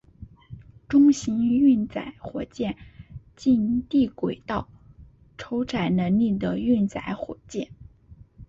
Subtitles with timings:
[0.89, 2.75] 中型运载火箭
[3.35, 4.67] 近地轨道
[5.37, 7.69] 酬载能力的运载火箭。